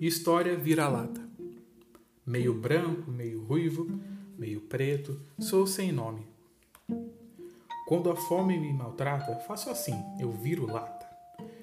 História 0.00 0.56
vira-lata. 0.56 1.20
Meio 2.24 2.54
branco, 2.54 3.10
meio 3.10 3.44
ruivo, 3.44 3.86
meio 4.38 4.62
preto, 4.62 5.20
sou 5.38 5.66
sem 5.66 5.92
nome. 5.92 6.26
Quando 7.86 8.10
a 8.10 8.16
fome 8.16 8.58
me 8.58 8.72
maltrata, 8.72 9.40
faço 9.40 9.68
assim, 9.68 10.02
eu 10.18 10.32
viro 10.32 10.64
lata. 10.64 11.06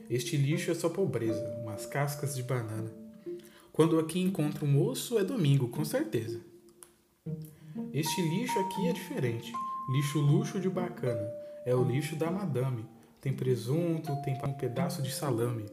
Este 0.08 0.38
lixo 0.38 0.70
é 0.70 0.76
só 0.76 0.88
pobreza, 0.88 1.44
umas 1.64 1.88
cascas 1.88 2.36
de 2.36 2.44
banana. 2.44 2.92
Quando 3.74 3.98
aqui 3.98 4.22
encontro 4.22 4.68
um 4.68 4.86
osso, 4.86 5.18
é 5.18 5.24
domingo, 5.24 5.70
com 5.70 5.84
certeza. 5.84 6.40
Este 7.92 8.22
lixo 8.22 8.60
aqui 8.60 8.88
é 8.88 8.94
diferente. 8.94 9.52
Lixo 9.90 10.20
luxo 10.20 10.60
de 10.60 10.70
bacana. 10.70 11.28
É 11.66 11.74
o 11.74 11.84
lixo 11.84 12.16
da 12.16 12.30
madame. 12.30 12.86
Tem 13.20 13.34
presunto, 13.34 14.16
tem 14.22 14.40
um 14.46 14.54
pedaço 14.54 15.02
de 15.02 15.12
salame. 15.12 15.66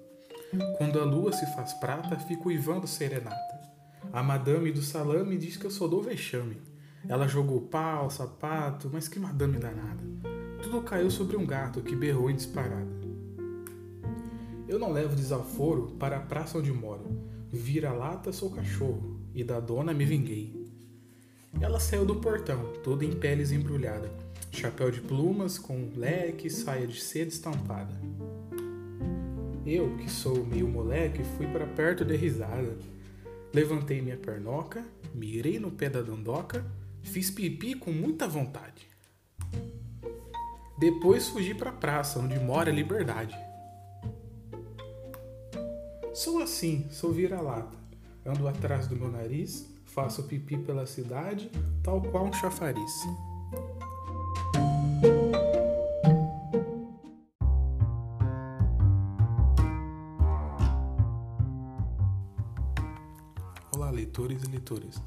Quando 0.76 1.00
a 1.00 1.04
lua 1.04 1.32
se 1.32 1.46
faz 1.54 1.72
prata, 1.74 2.18
fico 2.18 2.48
uivando 2.48 2.86
serenata. 2.86 3.60
A 4.12 4.22
madame 4.22 4.70
do 4.70 4.82
salame 4.82 5.36
diz 5.36 5.56
que 5.56 5.64
eu 5.64 5.70
sou 5.70 5.88
do 5.88 6.00
vexame. 6.00 6.60
Ela 7.08 7.26
jogou 7.26 7.62
pau, 7.62 8.08
sapato, 8.10 8.88
mas 8.92 9.08
que 9.08 9.18
madame 9.18 9.58
danada. 9.58 10.02
Tudo 10.62 10.82
caiu 10.82 11.10
sobre 11.10 11.36
um 11.36 11.44
gato 11.44 11.82
que 11.82 11.96
berrou 11.96 12.30
em 12.30 12.36
disparada. 12.36 12.94
Eu 14.66 14.78
não 14.78 14.92
levo 14.92 15.14
desaforo 15.14 15.96
para 15.98 16.16
a 16.16 16.20
praça 16.20 16.58
onde 16.58 16.72
moro. 16.72 17.04
Vira-lata 17.52 18.32
sou 18.32 18.50
cachorro, 18.50 19.20
e 19.34 19.44
da 19.44 19.60
dona 19.60 19.92
me 19.92 20.04
vinguei. 20.04 20.64
Ela 21.60 21.78
saiu 21.78 22.04
do 22.04 22.16
portão, 22.16 22.72
toda 22.82 23.04
em 23.04 23.12
peles 23.12 23.52
embrulhada, 23.52 24.10
chapéu 24.50 24.90
de 24.90 25.00
plumas 25.00 25.58
com 25.58 25.90
leque, 25.94 26.50
saia 26.50 26.86
de 26.86 27.00
seda 27.00 27.28
estampada. 27.28 27.94
Eu, 29.66 29.96
que 29.96 30.10
sou 30.10 30.44
meio 30.44 30.68
moleque, 30.68 31.24
fui 31.36 31.46
para 31.46 31.66
perto 31.66 32.04
de 32.04 32.14
risada. 32.14 32.76
Levantei 33.52 34.02
minha 34.02 34.16
pernoca, 34.16 34.84
mirei 35.14 35.58
no 35.58 35.70
pé 35.70 35.88
da 35.88 36.02
dandoca, 36.02 36.64
fiz 37.02 37.30
pipi 37.30 37.74
com 37.74 37.90
muita 37.90 38.28
vontade. 38.28 38.86
Depois 40.78 41.28
fugi 41.28 41.54
para 41.54 41.70
a 41.70 41.74
praça, 41.74 42.18
onde 42.18 42.38
mora 42.38 42.70
a 42.70 42.74
liberdade. 42.74 43.34
Sou 46.12 46.42
assim, 46.42 46.86
sou 46.90 47.10
vira-lata. 47.10 47.78
Ando 48.26 48.46
atrás 48.46 48.86
do 48.86 48.96
meu 48.96 49.10
nariz, 49.10 49.66
faço 49.86 50.24
pipi 50.24 50.58
pela 50.58 50.86
cidade, 50.86 51.50
tal 51.82 52.02
qual 52.02 52.26
um 52.26 52.32
chafariz. 52.32 52.92
Leitores 64.04 64.42
e 64.42 64.46
leitoras. 64.46 65.02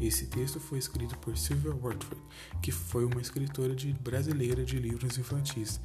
Esse 0.00 0.26
texto 0.26 0.58
foi 0.58 0.78
escrito 0.78 1.16
por 1.18 1.36
Sylvia 1.36 1.72
Wortford, 1.72 2.20
que 2.60 2.72
foi 2.72 3.04
uma 3.04 3.20
escritora 3.20 3.74
de, 3.74 3.92
brasileira 3.92 4.64
de 4.64 4.78
livros 4.78 5.16
infantis, 5.16 5.80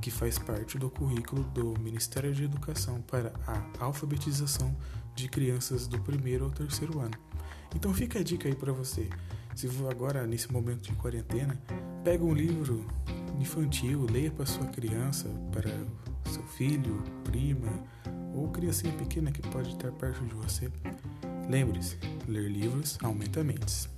que 0.00 0.10
faz 0.10 0.38
parte 0.38 0.76
do 0.76 0.90
currículo 0.90 1.44
do 1.44 1.78
Ministério 1.78 2.34
de 2.34 2.44
Educação 2.44 3.00
para 3.02 3.32
a 3.46 3.84
alfabetização 3.84 4.74
de 5.14 5.28
crianças 5.28 5.86
do 5.86 6.00
primeiro 6.00 6.46
ao 6.46 6.50
terceiro 6.50 6.98
ano. 6.98 7.14
Então 7.74 7.94
fica 7.94 8.18
a 8.18 8.22
dica 8.22 8.48
aí 8.48 8.54
para 8.54 8.72
você. 8.72 9.08
Se 9.54 9.68
agora 9.88 10.26
nesse 10.26 10.50
momento 10.50 10.82
de 10.82 10.92
quarentena, 10.96 11.56
pega 12.02 12.24
um 12.24 12.34
livro 12.34 12.84
infantil, 13.38 14.06
leia 14.10 14.30
para 14.30 14.46
sua 14.46 14.66
criança, 14.66 15.28
para 15.52 15.70
seu 16.32 16.42
filho, 16.44 17.02
prima 17.22 17.68
ou 18.34 18.48
criancinha 18.48 18.92
pequena 18.94 19.30
que 19.30 19.42
pode 19.42 19.70
estar 19.70 19.92
perto 19.92 20.24
de 20.24 20.34
você. 20.34 20.70
Lembre-se, 21.50 21.98
ler 22.28 22.48
livros 22.48 22.96
aumenta 23.02 23.42
mentes. 23.42 23.88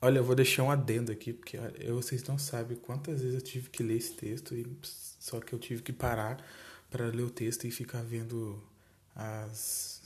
Olha, 0.00 0.20
eu 0.20 0.24
vou 0.24 0.34
deixar 0.34 0.62
um 0.62 0.70
adendo 0.70 1.12
aqui, 1.12 1.34
porque 1.34 1.58
eu, 1.78 1.96
vocês 1.96 2.24
não 2.24 2.38
sabem 2.38 2.78
quantas 2.78 3.20
vezes 3.20 3.34
eu 3.34 3.42
tive 3.42 3.68
que 3.68 3.82
ler 3.82 3.98
esse 3.98 4.14
texto, 4.14 4.54
e 4.54 4.66
só 4.82 5.38
que 5.38 5.52
eu 5.52 5.58
tive 5.58 5.82
que 5.82 5.92
parar 5.92 6.42
para 6.90 7.08
ler 7.08 7.24
o 7.24 7.30
texto 7.30 7.66
e 7.66 7.70
ficar 7.70 8.02
vendo 8.02 8.58
as, 9.14 10.00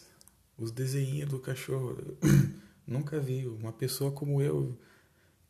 os 0.59 0.73
desenhos 0.73 1.31
do 1.31 1.39
cachorro. 1.39 1.97
Nunca 2.85 3.21
vi 3.21 3.47
uma 3.47 3.73
pessoa 3.73 4.11
como 4.11 4.43
eu 4.43 4.77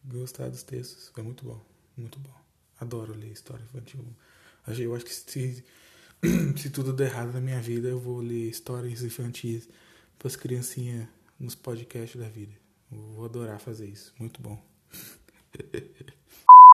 gostar 0.05 0.49
dos 0.49 0.63
textos. 0.63 1.13
É 1.17 1.23
muito 1.23 1.45
bom, 1.45 1.65
muito 1.97 2.19
bom. 2.19 2.35
Adoro 2.81 3.15
ler 3.15 3.33
história 3.33 3.63
infantil. 3.63 4.05
Eu 4.79 4.95
acho 4.95 5.05
que 5.05 5.15
se, 5.15 5.65
se 6.57 6.71
tudo 6.71 6.93
der 6.93 7.11
errado 7.11 7.33
na 7.33 7.41
minha 7.41 7.61
vida, 7.61 7.89
eu 7.89 7.99
vou 8.01 8.21
ler 8.21 8.49
histórias 8.49 9.03
infantis 9.03 9.69
para 10.19 10.29
as 10.29 10.37
criancinhas 10.37 11.07
nos 11.39 11.55
podcasts 11.55 12.21
da 12.21 12.29
vida. 12.29 12.53
Vou 12.91 13.25
adorar 13.25 13.59
fazer 13.59 13.87
isso. 13.87 14.15
Muito 14.19 14.41
bom. 14.41 14.63